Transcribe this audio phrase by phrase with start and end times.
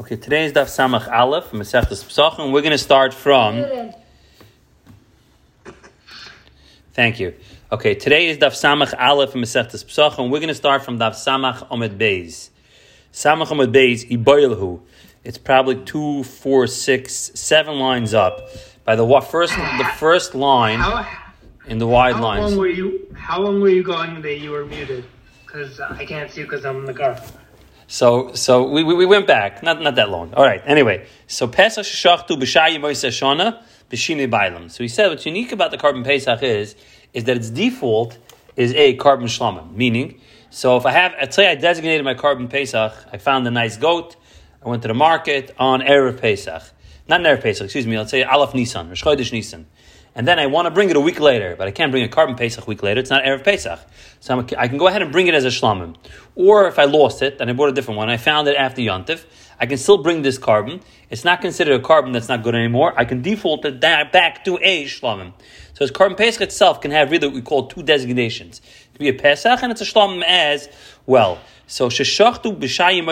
[0.00, 2.52] Okay, today is Daf Samach Aleph Masechtas Pesachim.
[2.52, 3.92] We're going to start from.
[6.92, 7.34] Thank you.
[7.72, 10.30] Okay, today is Daf Samach Aleph Masechtas Pesachim.
[10.30, 12.50] We're going to start from Daf Samach Omed Beis.
[13.12, 14.80] Samach Omed Beis Iboilhu.
[15.24, 18.50] It's probably two, four, six, seven lines up.
[18.84, 21.08] By the first, the first line How,
[21.66, 22.52] in the wide how lines.
[22.52, 23.12] long were you?
[23.16, 25.04] How long were you going that you were muted?
[25.44, 27.20] Because I can't see because I'm in the car.
[27.90, 30.34] So, so we, we, we went back, not, not that long.
[30.34, 31.06] All right, anyway.
[31.26, 34.70] So, Pesach Shachtu B'Shayi Moiseh Shana B'Shini Bailam.
[34.70, 36.76] So he said what's unique about the korban Pesach is,
[37.14, 38.18] is that its default
[38.56, 39.74] is a korban shlama.
[39.74, 40.20] Meaning,
[40.50, 43.78] so if I have, let's say I designated my korban Pesach, I found a nice
[43.78, 44.16] goat,
[44.62, 46.62] I went to the market on Erev Pesach.
[47.08, 49.66] Not Erev Pesach, excuse me, let's say Aleph Nisan, Rosh Chodesh Nisan.
[50.18, 52.08] And then I want to bring it a week later, but I can't bring a
[52.08, 52.98] korban Pesach a week later.
[52.98, 53.78] It's not Erev Pesach.
[54.18, 55.94] So I'm, I can go ahead and bring it as a shlamim.
[56.34, 58.82] Or if I lost it and I bought a different one, I found it after
[58.82, 59.24] Yontif,
[59.60, 60.82] I can still bring this korban.
[61.08, 62.94] It's not considered a korban that's not good anymore.
[62.96, 65.34] I can default it back to a shlamim.
[65.74, 68.60] So as korban Pesach itself can have really what we call two designations.
[68.94, 70.68] It be a Pesach and it's a shlamim as
[71.06, 71.38] well.
[71.68, 73.04] So sheshachtu b'shayim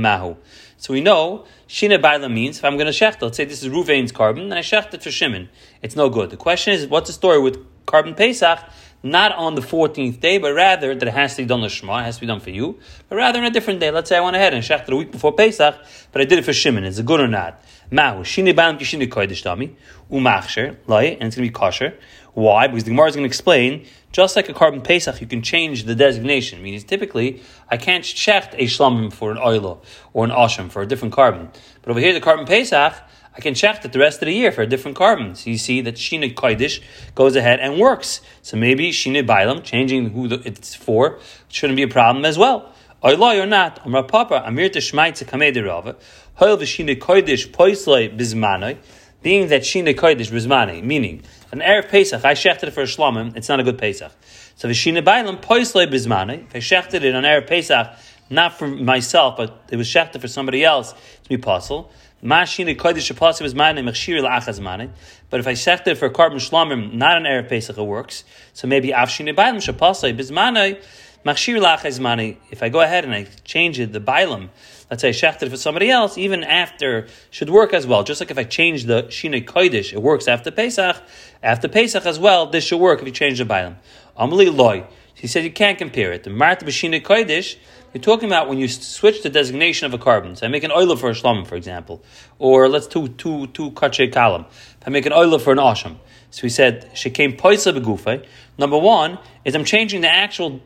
[0.00, 0.36] mahu.
[0.76, 3.72] So we know Shina Baila means if I'm going to shecht, let's say this is
[3.72, 5.48] Ruvain's korban, and I shecht it for Shimon.
[5.82, 6.30] It's no good.
[6.30, 8.58] The question is, what's the story with korban Pesach?
[9.02, 12.04] Not on the 14th day, but rather that it has to be done Lishma, it
[12.04, 13.90] has to be done for you, but rather on a different day.
[13.90, 15.74] Let's say I went ahead and shecht it a week before Pesach,
[16.10, 16.84] but I did it for Shimon.
[16.84, 17.62] Is it good or not?
[17.90, 19.74] Mahu, Shina Bailam Kishina Kodesh Dami,
[20.10, 21.98] Umachsher, Lai, and it's going to be kosher.
[22.34, 22.66] Why?
[22.66, 25.84] Because the Gemara is going to explain, just like a korban Pesach, you can change
[25.84, 26.62] the designation.
[26.62, 30.86] Meaning, typically, I can't shecht a shlamim for an oilo or an asham for a
[30.86, 31.54] different korban.
[31.82, 32.94] But over here, the korban Pesach,
[33.36, 35.36] I can shecht it the rest of the year for a different korban.
[35.36, 36.80] So you see that Shina Kodesh
[37.14, 38.20] goes ahead and works.
[38.42, 41.18] So maybe Shina Bailam, changing who the, it's for,
[41.48, 42.72] shouldn't be a problem as well.
[43.02, 45.96] Oiloi or not, Amar Papa, Amir Teshmaitze Kamei Rava,
[46.34, 48.78] Hoil V'Shina Kodesh Poisloi Bizmanoi,
[49.22, 51.22] being that Shina Kodesh Bizmanoi, meaning
[51.54, 54.10] an Erev Pesach, I shechted it for a Shlomim, it's not a good Pesach.
[54.56, 57.96] So V'Shina Bailam Poisloi Bizmanoi, if I shechted it on Erev Pesach,
[58.28, 61.92] not for myself, but it was shechted for somebody else to be possible.
[62.24, 64.92] Mashina Kodesh Shapasi was mine Mechshir La'achaz mane.
[65.30, 68.24] But if I shechted it for a korban Shlomim, not an Erev Pesach, it works.
[68.52, 70.82] So maybe Avshina Bailam Shapasi Bizmanoi,
[71.24, 72.36] Machshir lachas mani.
[72.50, 74.50] If I go ahead and I change it, the bailam,
[74.94, 78.04] let's say I shechted for somebody else, even after should work as well.
[78.04, 81.02] Just like if I change the shina kodesh, it works after Pesach.
[81.42, 83.74] After Pesach as well, this should work if you change the bailam.
[84.16, 84.86] Amali loy.
[85.12, 86.22] He said you can't compare it.
[86.22, 87.56] The marta b'shina kodesh.
[87.92, 90.36] You're talking about when you switch the designation of a korban.
[90.36, 92.04] So I make an oiler for a shlom, for example,
[92.38, 94.46] or let's do two two kache kalam.
[94.46, 95.96] If I make an oiler for an asham.
[96.30, 98.24] So he said she came poisa begufe.
[98.58, 100.60] Number one is I'm changing the actual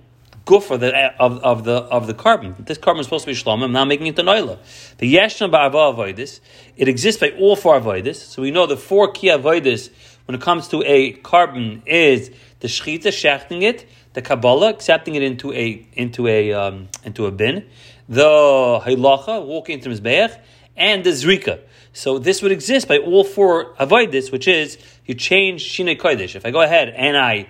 [0.49, 2.67] guf of the of, of the of the korban.
[2.67, 3.63] This korban is supposed to be shlom.
[3.63, 4.59] I'm now making it the noila.
[4.97, 6.41] The yeshna ba'ava avoidis.
[6.77, 8.17] It exists by all four avoidis.
[8.17, 9.91] So we know the four key avoidis
[10.25, 15.23] when it comes to a korban is the shchita shechting it, the kabbalah accepting it
[15.23, 17.67] into a into a um, into a bin,
[18.09, 20.39] the hilacha walking into mizbeach,
[20.77, 21.61] and the zrika.
[21.93, 26.37] So this would exist by all four avoidis, which is you change shinei kodesh.
[26.37, 27.49] If I go ahead and I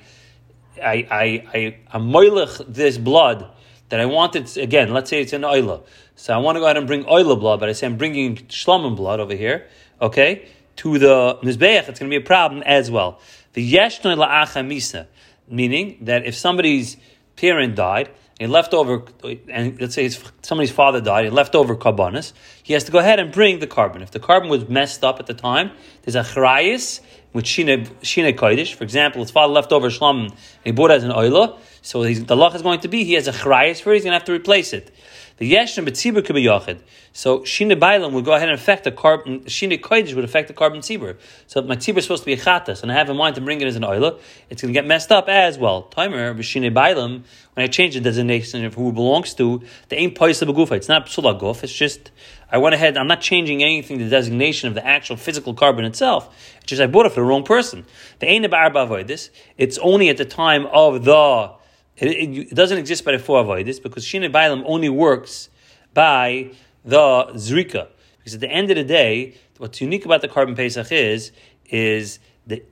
[0.83, 1.25] I I
[1.55, 3.51] I I'm moilich this blood
[3.89, 4.93] that I wanted again.
[4.93, 5.83] Let's say it's an oila,
[6.17, 8.37] so I want to go ahead and bring oila blood, but I say I'm bringing
[8.37, 9.67] shlomim blood over here.
[10.01, 13.21] Okay, to the mizbeach, it's going to be a problem as well.
[13.55, 15.07] The yeshnoi la'acha misa,
[15.49, 16.97] meaning that if somebody's
[17.37, 18.11] parent died.
[18.39, 19.03] He left over,
[19.49, 20.09] and let's say
[20.43, 21.25] somebody's father died.
[21.25, 22.33] He left over carbonis.
[22.63, 24.01] He has to go ahead and bring the korban.
[24.01, 25.73] If the korban was messed up at the time,
[26.03, 27.01] there's a chrayis
[27.33, 28.75] with shine shine kodesh.
[28.75, 30.35] For example, his father left over shlam and
[30.65, 31.59] he bought as an oila.
[31.83, 33.97] So the loch is going to be he has a chrayis for it.
[33.97, 34.95] He's going to have to replace it.
[35.39, 36.81] The yeshem betzibur could be yachid.
[37.13, 39.49] So shine bailam would go ahead and affect the korban.
[39.49, 41.17] Shine kodesh would affect the korban tzibur.
[41.47, 43.41] So my tzibur is supposed to be a chatas, and I have in mind to
[43.41, 44.19] bring it as an oila.
[44.51, 45.83] It's going to get messed up as well.
[45.83, 47.23] Timer b'shine bailam.
[47.55, 50.73] When I change the designation of who it belongs to, the ain't paisa begufa.
[50.73, 51.63] It's not psula guf.
[51.63, 52.11] It's just
[52.51, 52.97] I went ahead.
[52.97, 53.99] I'm not changing anything.
[53.99, 56.35] The designation of the actual physical korban itself.
[56.59, 57.85] It's just I bought it for the wrong person.
[58.19, 59.31] The ain't about this.
[59.57, 61.58] It's only at the time of the.
[62.01, 65.49] It, it, doesn't exist by the four avoidis because shina bailam only works
[65.95, 66.53] by
[66.85, 67.89] the zrika.
[68.19, 71.33] Because at the end of the day, what's unique about the korban pesach is
[71.67, 72.63] is the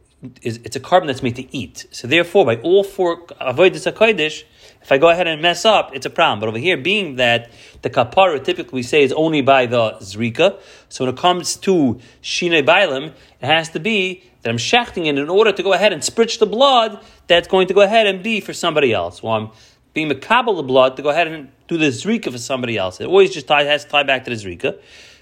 [0.42, 1.86] is it's a korban that's made to eat.
[1.90, 4.44] So therefore, by all four avoidis hakodesh,
[4.80, 6.40] if I go ahead and mess up, it's a problem.
[6.40, 7.50] But over here, being that
[7.82, 11.98] the kapara typically we say is only by the zrika, so when it comes to
[12.20, 13.08] shine bailim,
[13.40, 16.38] it has to be that I'm shechting it in order to go ahead and spritch
[16.38, 19.20] the blood that's going to go ahead and be for somebody else.
[19.20, 19.50] Well, I'm
[19.92, 23.00] being makabel the blood to go ahead and do the zrika for somebody else.
[23.00, 24.78] It always just tie, has to tie back to the zrika.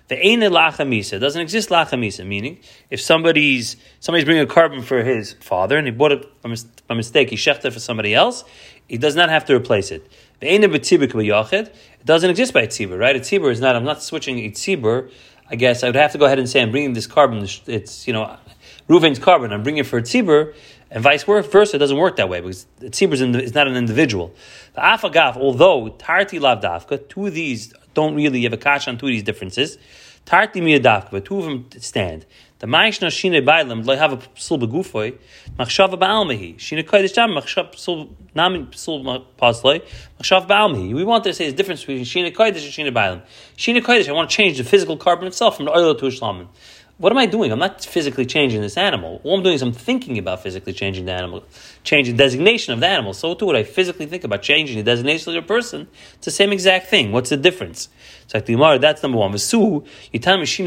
[0.08, 2.58] The ain't lachamisa doesn't exist lachamisa, meaning
[2.90, 7.30] if somebody's somebody's bringing a korban for his father and he bought it by mistake,
[7.30, 8.44] he shechted for somebody else,
[8.86, 10.06] he does not have to replace it.
[10.40, 11.74] The ain't it
[12.04, 13.16] doesn't exist by tzibur, right?
[13.16, 13.74] A tzibur is not.
[13.74, 15.10] I'm not switching a tzibur.
[15.48, 17.42] I guess I would have to go ahead and say I'm bringing this korban.
[17.66, 18.36] It's you know,
[18.86, 20.54] Ruven's korban, I'm bringing it for a tzibur,
[20.90, 21.76] and vice versa.
[21.76, 24.34] It doesn't work that way because tzibur is not an individual.
[24.74, 28.98] The afagaf, although tarti lav dafka, two of these don't really have a kash on
[28.98, 29.78] two of these differences.
[30.26, 32.26] Tarti miyadavka, but two of them stand.
[32.58, 35.18] The Ma'ishna Shine Bailam, they have a psul begufoy,
[35.58, 36.58] machshava ba'almehi.
[36.58, 39.82] Shine kodesh tam, machshav psul, namin psul pasloi,
[40.20, 40.94] machshav ba'almehi.
[40.94, 43.22] We want to say the difference between Shine kodesh and Shine Bailam.
[43.56, 46.10] Shine kodesh, I want to change the physical korban itself from the oil to a
[46.10, 46.48] shlamin
[46.96, 47.50] what am I doing?
[47.50, 49.20] I'm not physically changing this animal.
[49.24, 51.42] All I'm doing is I'm thinking about physically changing the animal,
[51.82, 53.14] changing the designation of the animal.
[53.14, 55.88] So too would I physically think about changing the designation of the person.
[56.14, 57.10] It's the same exact thing.
[57.10, 57.88] What's the difference?
[58.28, 59.32] So like the Gemara, that's number one.
[59.32, 60.60] Vasu, you tell me that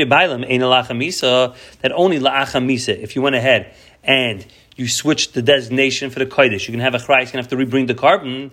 [1.95, 3.73] only la'achamisa, if you went ahead
[4.03, 4.45] and
[4.75, 7.47] you switch the designation for the kodesh, you can have a chrys, you can have
[7.47, 8.51] to rebring the korban.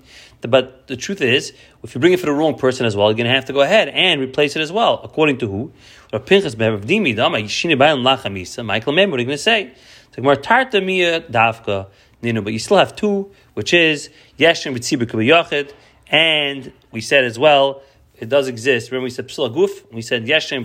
[0.49, 1.53] But the truth is,
[1.83, 3.53] if you bring it for the wrong person as well, you're going to have to
[3.53, 5.01] go ahead and replace it as well.
[5.03, 5.73] According to who?
[6.13, 8.65] Pinchas ben Rav Dimi Dama Yishine Bayan Lachamisa.
[8.65, 9.73] Michael Mem, what are you going to say?
[10.17, 11.89] It's Tarta Mia Davka
[12.23, 15.73] Nino, but you still have two, which is Yeshem B'Tzibur Yachid,
[16.09, 17.83] and we said as well
[18.17, 18.91] it does exist.
[18.93, 20.63] Remember we said Psula Guf, we said Yeshem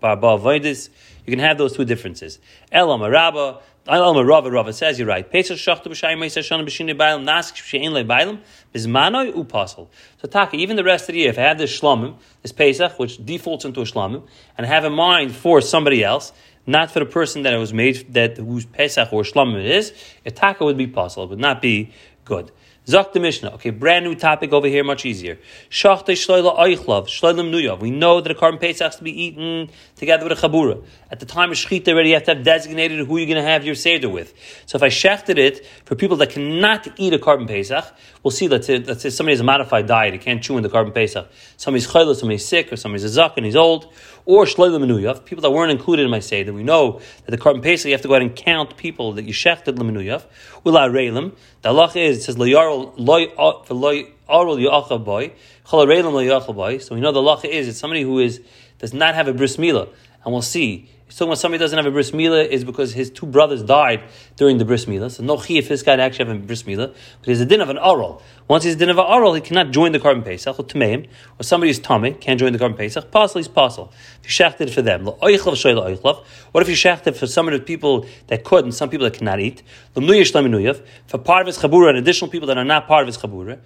[0.00, 0.88] Ba'Avoidis.
[1.26, 2.38] You can have those two differences.
[2.70, 3.60] Elam Araba.
[3.88, 5.28] Al Rava Rava says you're right.
[5.28, 8.38] Pesach shachtu b'shayim meisah shana b'shini bailam nask she'en le bailam
[8.72, 9.88] bizmanoi upasel.
[10.20, 12.96] So taka even the rest of the year, if I have this shlomim, this Pesach,
[13.00, 14.22] which defaults into a shlomim,
[14.56, 16.32] and I have in mind for somebody else,
[16.64, 19.92] not for the person that it was made that whose Pesach or shlomim it is,
[20.24, 21.90] a taka would be possible, would not be
[22.24, 22.52] good.
[22.86, 23.50] Zok the Mishnah.
[23.54, 25.38] Okay, brand new topic over here, much easier.
[25.70, 27.78] Shachte shloila oichlav, shloilam nuyav.
[27.78, 30.82] We know that a korban pesach has to be eaten together with a chabura.
[31.08, 33.48] At the time of shechita, already you have to have designated who you're going to
[33.48, 34.34] have your seder with.
[34.66, 37.84] So if I shechted it for people that cannot eat a korban pesach,
[38.24, 38.48] we'll see.
[38.48, 40.92] Let's say, let's say somebody has a modified diet; he can't chew in the korban
[40.92, 41.30] pesach.
[41.56, 45.42] Somebody's chayla, somebody's sick, or somebody's a zak and he's old or shloim menuyav, people
[45.42, 46.52] that weren't included in my seder.
[46.52, 49.24] We know that the korban pesach you have to go ahead and count people that
[49.24, 50.24] you shechted lemenuyav.
[50.64, 51.34] Ula reilim.
[51.62, 53.26] The halach is it says loyarol loy
[53.70, 55.32] loy boy
[55.66, 56.78] reilim boy.
[56.78, 58.40] So we know the halach is it's somebody who is
[58.78, 59.88] does not have a bris milah,
[60.24, 63.26] and we'll see Talking about somebody doesn't have a bris milah is because his two
[63.26, 64.02] brothers died
[64.36, 65.10] during the bris milah.
[65.10, 66.88] So no chi if this guy actually have a bris milah,
[67.20, 68.22] but he's a din of an oral.
[68.48, 71.06] Once he's a din of an oral, he cannot join the korban pesach or tameim,
[71.38, 73.10] or somebody's tummy can't join the korban pesach.
[73.10, 73.92] Possible is possible.
[74.20, 78.44] If you shachted for them, what if you shachted for some of the people that
[78.44, 79.62] could and some people that cannot eat?
[79.94, 83.58] For part of his chabura and additional people that are not part of his chabura,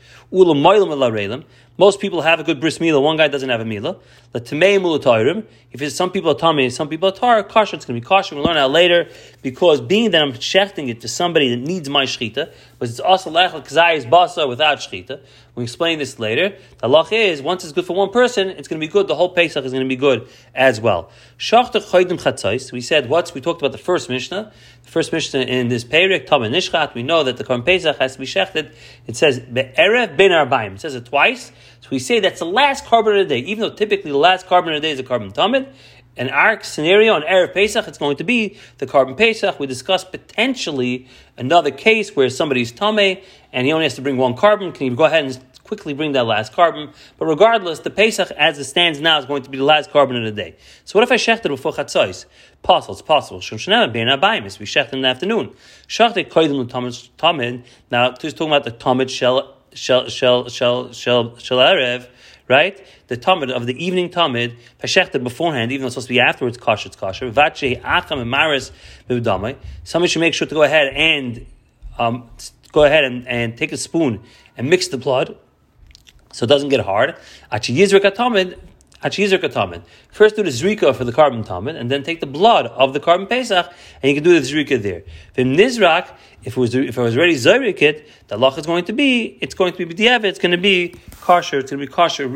[1.79, 3.03] most people have a good bris milah.
[3.03, 4.01] One guy doesn't have a milah.
[4.33, 5.45] The tamei mulatayrim.
[5.73, 7.77] If it's some people are tummy, some people are tar, kosher.
[7.77, 8.35] It's going to be kosher.
[8.35, 9.09] We'll learn that later
[9.43, 13.31] because being that I'm shechting it to somebody that needs my shechita, but it's also
[13.31, 15.21] lechel kazayis basa without shechita.
[15.55, 16.55] We explain this later.
[16.79, 19.09] The halach is once it's good for one person, it's going to be good.
[19.09, 21.11] The whole pesach is going to be good as well.
[21.39, 22.73] Shachta chatzais.
[22.73, 24.53] We said what's we talked about the first mishnah.
[24.85, 26.95] The first mishnah in this Perik Tamar Nishchat.
[26.95, 28.75] We know that the korban pesach has to be shechted.
[29.07, 30.75] It says be'erev ben arbaim.
[30.75, 31.53] It says it twice.
[31.81, 34.47] So we say that's the last korban of the day, even though typically the last
[34.47, 35.73] korban of the day is a korban tamid.
[36.17, 39.61] In our scenario on Erev Pesach, it's going to be the korban Pesach.
[39.61, 43.19] We discussed potentially another case where somebody's tame
[43.53, 44.75] and he only has to bring one korban.
[44.75, 46.95] Can you go ahead and quickly bring that last korban?
[47.19, 50.17] But regardless, the Pesach as it stands now is going to be the last korban
[50.17, 50.57] of the day.
[50.87, 52.25] So what if I shechted before Chatzos?
[52.63, 53.43] Possible, it's possible.
[53.43, 55.53] Shem Shanema bein abayim, we shechted in the afternoon.
[55.87, 57.65] Shechted koidim tamid.
[57.91, 62.09] Now, just talking about the tamid shel shel shel shel shel shel erev,
[62.49, 62.85] right?
[63.09, 66.59] The tamid of the evening tamid peshechted beforehand, even though it's supposed to be afterwards
[66.59, 67.31] kosher, it's kosher.
[67.31, 68.73] Vache acham and maris
[69.85, 71.47] Somebody should make sure to go ahead and
[71.99, 72.29] um,
[72.73, 74.21] go ahead and, and take a spoon
[74.57, 75.37] and mix the blood
[76.33, 77.17] so it doesn't get hard.
[77.51, 78.05] Achi yizrik
[79.03, 82.93] atamid First do the zrika for the korban tamid, and then take the blood of
[82.93, 83.73] the korban pesach,
[84.03, 85.03] and you can do the zrika there.
[85.35, 86.11] Vim nizrak,
[86.45, 89.55] if it was if it was already zrikit, the loch is going to be it's
[89.55, 92.27] going to be b'diavad, it's going to be kosher, it's going to be kosher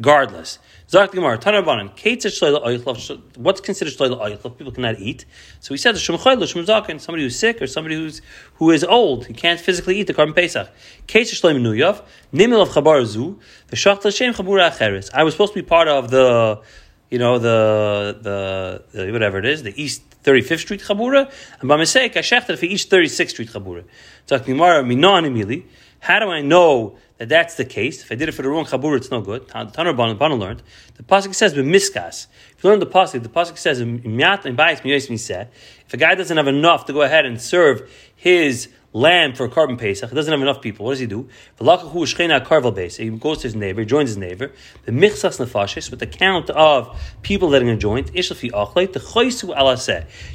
[0.00, 0.58] regardless.
[0.90, 4.58] What's considered shloila oichlav?
[4.58, 5.24] People cannot eat.
[5.60, 8.22] So we said shemchayla, shemzakin, somebody who's sick or somebody who's
[8.54, 10.68] who is old, he can't physically eat the korban pesach.
[11.06, 12.02] Keitz shloim nuyav,
[12.32, 13.38] nimil of chabar zu,
[13.68, 15.10] v'shach l'shem chabura acheres.
[15.12, 16.62] I was supposed to be part of the,
[17.10, 21.30] you know, the, the, the whatever it is, the East 35th Street Chabura,
[21.60, 23.84] and by mistake I shechted for East 36th Street Chabura.
[24.28, 25.64] Zak Gemara, minan emili,
[26.00, 28.02] How do I know that that's the case?
[28.02, 29.46] If I did it for the wrong chabur, it's no good.
[29.48, 30.62] Tanur Bana learned.
[30.94, 32.26] The pasuk says miskas.
[32.56, 36.92] If you learn the pasuk, the pasuk says if a guy doesn't have enough to
[36.92, 40.10] go ahead and serve his lamb for a korban pesach.
[40.10, 40.86] He doesn't have enough people.
[40.86, 41.28] What does he do?
[41.58, 44.50] He goes to his neighbor, joins his neighbor.
[44.84, 48.04] The michsas nefashis with the count of people that are going to join.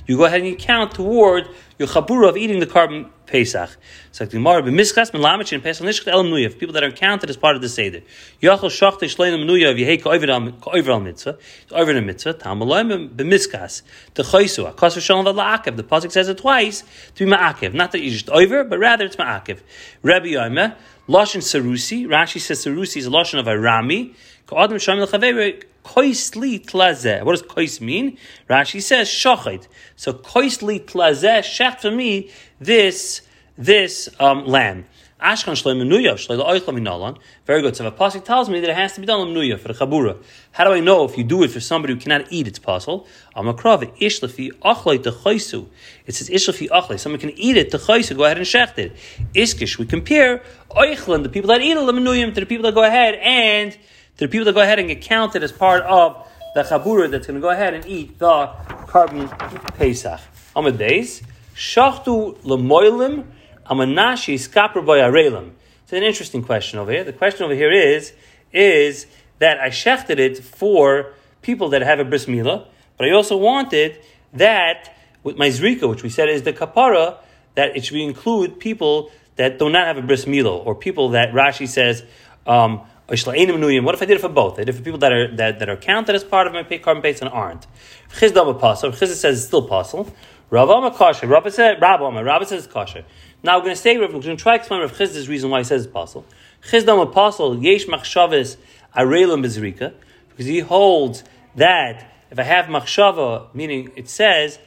[0.07, 3.69] You go ahead and you count toward your chabura of eating the korban pesach.
[4.11, 6.59] So the Gemara b'miskas melamich pesach.
[6.59, 8.01] People that are counted as part of the seder.
[8.41, 11.37] Yachol shachte shlein menuya of yehei ka'over al mitzvah.
[11.63, 12.35] It's over the mitzvah.
[12.35, 13.81] Tamaloim b'miskas
[14.13, 14.71] the choisu.
[14.73, 15.75] Akas v'shalom v'la'akev.
[15.75, 16.83] The pasuk says it twice
[17.15, 17.73] to be ma'akev.
[17.73, 19.59] Not that you just over, but rather it's ma'akev.
[20.01, 20.75] Rabbi Yomer,
[21.09, 22.05] Lashon Sarusi.
[22.05, 24.15] Rashi says Sarusi is a Lashon of a Rami.
[24.47, 27.23] Ka'adam shamil chaveir koisli tlazeh.
[27.23, 28.17] What does kois mean?
[28.49, 29.67] Rashi says shochet.
[29.95, 33.21] So koisli tlazeh shecht for me this
[33.57, 34.85] this um, lamb.
[35.21, 37.17] Ashkan shleim menuya shleim oichla minalan.
[37.45, 37.75] Very good.
[37.75, 40.21] So a pasuk tells me that it has to be done menuya for the chabura,
[40.51, 43.07] how do I know if you do it for somebody who cannot eat it's possible?
[43.35, 45.67] Amakrav ishlafi achlei techaysu.
[46.07, 46.99] It says ishlafi achlei.
[46.99, 48.17] Someone can eat it techaysu.
[48.17, 48.95] Go ahead and shecht it.
[49.33, 49.77] Iskish.
[49.77, 53.15] We compare oichlan the people that eat it lemenuyim to the people that go ahead
[53.15, 53.77] and
[54.17, 57.27] to the people that go ahead and get counted as part of the chabura that's
[57.27, 58.49] going to go ahead and eat the
[58.87, 59.29] korban
[59.77, 60.21] pesach.
[60.55, 61.21] Amad days
[61.53, 63.25] shachtu lemoilim
[63.69, 65.51] amanashi skapr by arelim.
[65.83, 67.03] It's an interesting question over here.
[67.03, 68.13] The question over here is,
[68.51, 69.05] is
[69.39, 72.65] that I shechted it for people that have a bris milah,
[72.97, 73.99] but I also wanted
[74.33, 77.17] that with my zrika, which we said is the kapara,
[77.55, 81.33] that it should include people that do not have a bris milah, or people that
[81.33, 82.03] Rashi says,
[82.47, 84.55] um, what if I did it for both?
[84.55, 86.63] I did it for people that are that, that are counted as part of my
[86.63, 87.67] korban base and aren't.
[88.09, 88.91] Chizdam apostle.
[88.91, 90.11] Chisda says it's still possible.
[90.49, 91.27] Rav Amma kosher.
[91.27, 92.23] Rabbi said Rav Amma.
[92.23, 93.05] Rabbi says kosher.
[93.43, 93.97] Now we're going to stay.
[93.97, 96.25] We're going to try to explain Rav Chisda's reason why he says apostle.
[96.67, 98.57] Chizdam apostle yesh machshavas
[98.95, 99.93] arelim bezrika
[100.29, 101.23] because he holds
[101.55, 104.57] that if I have machshava, meaning it says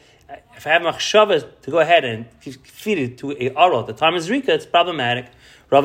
[0.56, 4.14] if I have machshava to go ahead and feed it to a arot, the time
[4.14, 5.26] is zrika, it's problematic.
[5.70, 5.80] It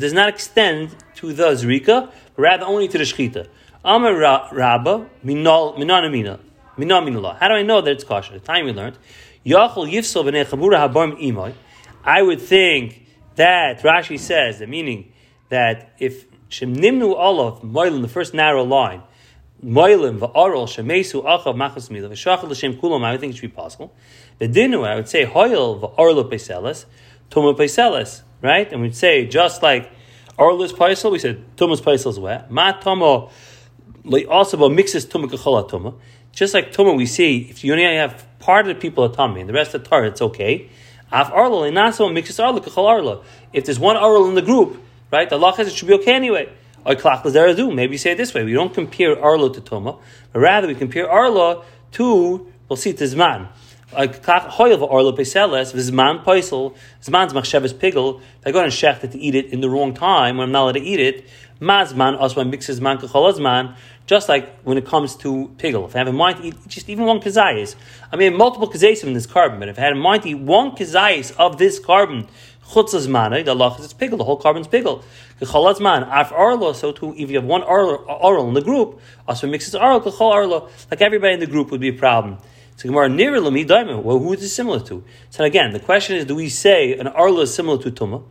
[0.00, 3.48] does not extend to the zrika, but rather only to the shchita.
[3.82, 6.40] Amar Rabba minanamina
[6.76, 7.38] minamina.
[7.38, 8.34] How do I know that it's kosher?
[8.34, 8.98] The time we learned.
[9.46, 11.54] Yachol Yifsel b'nei Chabura Habarm Imoy.
[12.04, 15.12] I would think that Rashi says the meaning
[15.48, 19.02] that if Shem Nimnu Olav Moilim, the first narrow line,
[19.64, 23.56] Moilim va'arol shemesu achav machas mila v'shachal l'shem kulam, I would think it should be
[23.56, 23.94] possible.
[24.38, 26.84] Bedinu, I would say hoyel va'arlo peiseles,
[27.30, 28.72] tuma Paiselis, right?
[28.72, 29.90] And we'd say just like
[30.38, 32.50] arlos Paisel, we said tumas peisel is wet.
[32.50, 33.30] Ma tomo
[34.30, 35.94] also mixes tuma kachala tuma.
[36.32, 39.40] Just like tuma, we see if you only have part of the people are tummy
[39.40, 40.68] and the rest are tar, it's okay.
[41.10, 43.24] Af arlo inaso mixes arlo kachal arlo.
[43.52, 44.80] If there's one arlo in the group,
[45.10, 46.48] right, the law says it should be okay anyway.
[46.86, 49.98] Maybe say it this way: we don't compare arlo to tuma,
[50.32, 53.48] but rather we compare arlo to we'll see tizman.
[53.92, 58.20] Hoyel arlo peseles v'zman poisel zman's machshavas pigel.
[58.44, 60.62] I go and shecht it to eat it in the wrong time when I'm not
[60.62, 61.26] allowed to eat it,
[61.58, 63.76] mazman also mixes man kacholazman
[64.06, 66.88] just like when it comes to pigel, if I have in mind to eat just
[66.90, 67.76] even one kazayis,
[68.12, 70.38] I mean multiple kazayis in this korban, but if I had in mind to eat
[70.38, 72.28] one kazayis of this korban
[72.68, 75.02] chutzas mana, eh, the Allah is it's the whole korban's pigel.
[75.40, 79.46] Kechalaz man, af arlo, so too, if you have one arlo in the group, also
[79.46, 82.38] mixes arlo, kechal arlo, like everybody in the group would be a problem.
[82.78, 84.04] So Gemara near lami diamond.
[84.04, 85.02] Well, who is it similar to?
[85.30, 88.22] So again, the question is: Do we say an arlo is similar to tuma?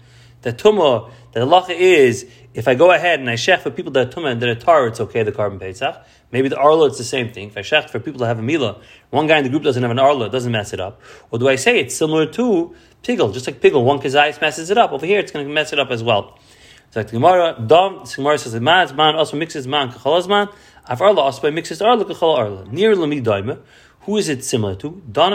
[0.44, 4.08] That tuma, the halacha is if I go ahead and I shech for people that
[4.08, 6.02] are tumah and that are tar, it's okay, the korban pesach.
[6.32, 7.50] Maybe the arla, it's the same thing.
[7.50, 9.84] If I shech for people that have a mila, one guy in the group doesn't
[9.84, 11.02] have an arla, it doesn't mess it up.
[11.30, 12.74] Or do I say it's similar to
[13.04, 14.94] pigel, just like pigel, one kazayis messes it up.
[14.94, 16.40] Over here, it's going to mess it up as well.
[16.88, 20.48] It's like the Gemara, Dom, the Gemara says, man, man also mixes man, kachalaz man,
[20.88, 22.66] af arla also mixes arla, kachal arla.
[22.72, 23.60] Near lami daima,
[24.08, 24.90] who is it similar to?
[24.90, 25.34] What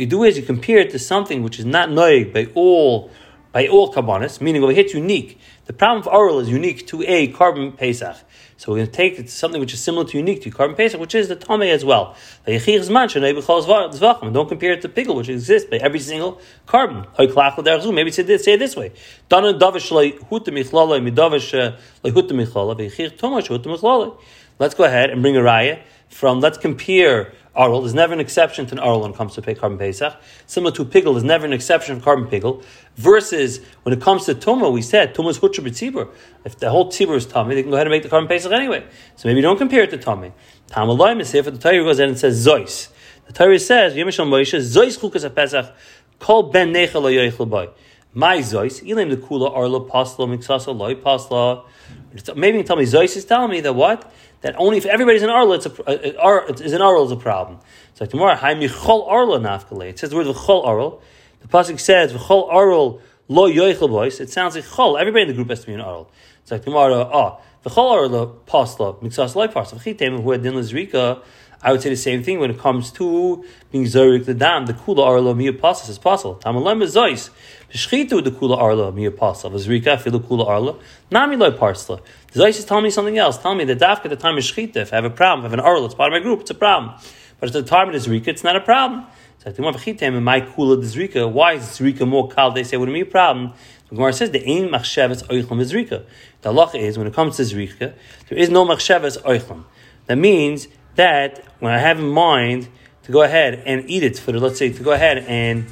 [0.00, 3.12] you do is you compare it to something which is not noig by all
[3.52, 5.38] by all karbanis, meaning over here it's unique.
[5.66, 8.16] The problem of oral is unique to a korban pesach.
[8.56, 11.14] So we're going to take something which is similar to unique to korban pesach, which
[11.14, 12.14] is the tome as well.
[12.46, 17.94] Don't compare it to pigel, which exists by every single korban.
[17.94, 18.92] Maybe say this, say it this way.
[24.60, 27.80] Let's go ahead and bring a raya from, let's compare Arul.
[27.80, 30.20] There's never an exception to an Arul when it comes to korban Pesach.
[30.46, 32.62] Similar to Pigel, there's never an exception for korban Pigel.
[32.96, 36.10] Versus when it comes to Tuma, we said Tuma is Hutra B'tzibur.
[36.44, 38.52] If the whole Tzibur is Tummy, they can go ahead and make the korban Pesach
[38.52, 38.86] anyway.
[39.16, 40.32] So maybe don't compare it to Tummy.
[40.68, 42.88] Tamalayim is here for the Torah goes in and says Zois.
[43.28, 45.74] The Torah says, Yemishal Moshe, Zois chukas Pesach,
[46.18, 47.72] kol ben necha lo yoichel.
[48.12, 51.64] My Zois, Elim the kula arla pasla, mixasa loy pasla.
[52.36, 54.12] Maybe you tell me Zois is telling me that what?
[54.42, 55.82] That only if everybody's in Arla, it's a,
[56.18, 57.58] uh, uh, is in Arla is a problem.
[57.94, 59.90] So tomorrow, Haim Yichol Arla nafkale.
[59.90, 60.98] It says the word V'chol Arla.
[61.42, 64.20] The pasuk says V'chol Arla lo yoichel boys.
[64.20, 65.00] It sounds like Chol.
[65.00, 66.06] Everybody in the group has to be in Arla.
[66.42, 69.78] It's like tomorrow, ah, V'chol Arla pasla, mixasa loy pasla.
[69.78, 71.22] V'chitem who had din Zrika.
[71.62, 74.64] I would say the same thing when it comes to being zorik the dam.
[74.64, 76.36] The kula arlo mi apostle is possible.
[76.36, 77.28] Tamalem is zois.
[77.70, 79.50] Shchitu the kula arlo mi apostle.
[79.50, 80.80] Vazrika filu kula arlo.
[81.10, 82.00] Nami loy parsla.
[82.32, 83.36] The zois is telling me something else.
[83.36, 84.76] Tell me that dafka the time of shchita.
[84.76, 86.40] If I have a problem, if I have an arlo, it's part of my group.
[86.40, 86.98] It's a problem.
[87.40, 89.04] But at the time of the zrika, it's not a problem.
[89.42, 91.30] So I think in my kula the zrika.
[91.30, 92.50] Why is zrika more kal?
[92.50, 93.54] They say wouldn't be a problem.
[93.88, 96.04] The Gemara says the ain machshavas oichlam zrika.
[96.42, 97.94] The halacha is when it comes to zrika,
[98.28, 99.64] there is no machshavas oichlam.
[100.06, 102.68] That means that when I have in mind
[103.04, 105.66] to go ahead and eat it for the, let's say, to go ahead and,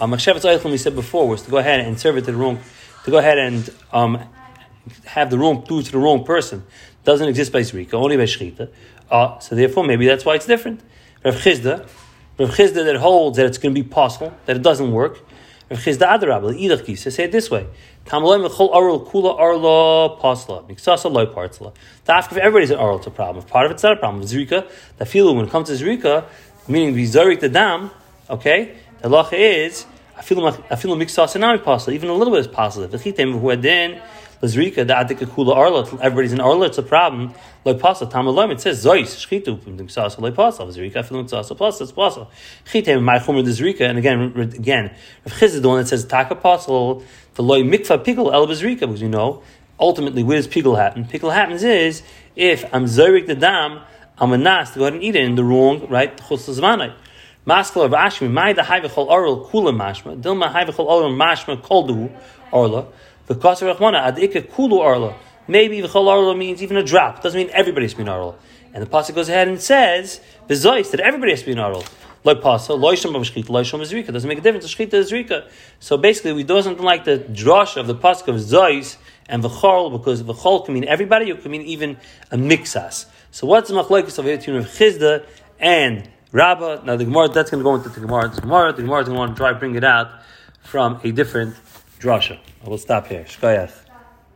[0.00, 2.60] um, we said before, was to go ahead and serve it to the wrong,
[3.04, 4.22] to go ahead and um,
[5.06, 6.62] have the wrong food to the wrong person.
[7.04, 8.68] Doesn't exist by Zrika, only by Shechita.
[9.10, 10.80] Uh, so therefore, maybe that's why it's different.
[11.24, 11.88] Rav Chisda,
[12.38, 15.20] Rav Chisda that holds that it's going to be possible, that it doesn't work.
[15.70, 17.66] Rav Chisda Adarab, the say it this way.
[18.06, 20.68] Tamalem v'chol arul kula arla pasla.
[20.68, 21.72] Miksasa loy partsla.
[22.04, 23.44] The if everybody's an arul, it's a problem.
[23.44, 24.22] If part of it's not a problem.
[24.24, 26.26] Zrika, the filu, when it comes to Zrika,
[26.68, 27.90] meaning we zarik the dam,
[28.28, 29.86] okay, the lacha is,
[30.16, 32.88] I feel miksasa nami pasla, even a little bit is pasla.
[32.88, 34.02] V'chitem v'huadin,
[34.44, 37.34] Lazrika, the Adika Kula Arla, everybody's in Arla, it's a problem.
[37.64, 41.92] Like Pasa, Tamalam, it says Zois, Shchitu, Ksasa, like Pasa, Lazrika, Filim Ksasa, Pasa, it's
[41.92, 42.26] Pasa.
[42.66, 46.04] Chitem, my Chomer, the Zrika, and again, again, if Chiz is the one that says
[46.04, 46.66] Taka Pasa,
[47.34, 49.42] the Loy Mikva Pigel, El Bazrika, because you know,
[49.80, 51.04] ultimately, where does Pigel happen?
[51.04, 52.02] Pigel happens is,
[52.36, 53.80] if I'm Zorik the Dam,
[54.18, 56.94] I'm a Nas to go ahead and eat it in the wrong, right, Chutz Zmanai.
[57.46, 62.10] Maskal of Ashmi, Mai the Haivachol Oral Kula Mashma, Dilma Haivachol Oral Mashma Koldu
[62.50, 62.86] Orla,
[63.26, 65.14] the Kasar Rachmana, Adika Kulu Arla.
[65.46, 67.22] Maybe the Chol Arla means even a drop.
[67.22, 68.34] Doesn't mean everybody has to be Arla.
[68.72, 71.84] And the Pasuk goes ahead and says, Bezois, that everybody has to be an Arla.
[72.24, 74.12] Like Pasa, Loisham Shchita, Loisham Zrika.
[74.12, 74.74] Doesn't make a difference.
[74.74, 75.48] Shchita is Zrika.
[75.78, 78.96] So basically, we do something like the drush of the Pasuk of Zois
[79.28, 81.98] and V'chol, because V'chol can mean everybody, or can mean even
[82.30, 83.06] a mixas.
[83.30, 85.26] So what's the machlekes of Eretun of Chisda
[85.60, 86.82] and Rabbah?
[86.84, 88.28] Now the Gemara, that's going to go into the Gemara.
[88.28, 90.10] The Gemara, the Gemara is going to want to try to bring it out
[90.62, 91.54] from a different
[92.04, 92.38] drasha.
[92.64, 93.24] I will stop here.
[93.24, 93.83] Shkoyach.